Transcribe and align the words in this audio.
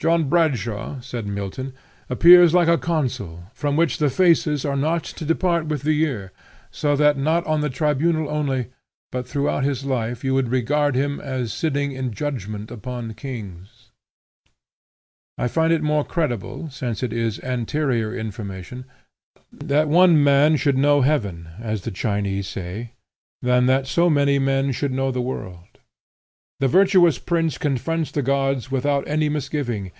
"John 0.00 0.28
Bradshaw," 0.28 1.00
says 1.00 1.24
Milton, 1.24 1.72
"appears 2.08 2.54
like 2.54 2.68
a 2.68 2.78
consul, 2.78 3.46
from 3.52 3.74
whom 3.74 3.88
the 3.98 4.08
fasces 4.08 4.64
are 4.64 4.76
not 4.76 5.02
to 5.02 5.24
depart 5.24 5.66
with 5.66 5.82
the 5.82 5.92
year; 5.92 6.30
so 6.70 6.94
that 6.94 7.18
not 7.18 7.44
on 7.48 7.62
the 7.62 7.68
tribunal 7.68 8.28
only, 8.28 8.68
but 9.10 9.26
throughout 9.26 9.64
his 9.64 9.84
life, 9.84 10.22
you 10.22 10.34
would 10.34 10.50
regard 10.52 10.94
him 10.94 11.18
as 11.20 11.52
sitting 11.52 11.90
in 11.90 12.12
judgment 12.12 12.70
upon 12.70 13.14
kings." 13.14 13.90
I 15.36 15.48
find 15.48 15.72
it 15.72 15.82
more 15.82 16.04
credible, 16.04 16.70
since 16.70 17.02
it 17.02 17.12
is 17.12 17.40
anterior 17.40 18.14
information, 18.16 18.84
that 19.52 19.88
one 19.88 20.22
man 20.22 20.54
should 20.54 20.78
know 20.78 21.00
heaven, 21.02 21.48
as 21.58 21.82
the 21.82 21.90
Chinese 21.90 22.46
say, 22.46 22.92
than 23.42 23.66
that 23.66 23.88
so 23.88 24.08
many 24.08 24.38
men 24.38 24.70
should 24.70 24.92
know 24.92 25.10
the 25.10 25.20
world. 25.20 25.64
"The 26.60 26.66
virtuous 26.66 27.20
prince 27.20 27.56
confronts 27.56 28.10
the 28.10 28.20
gods, 28.20 28.68
without 28.68 29.06
any 29.06 29.28
misgiving. 29.28 29.92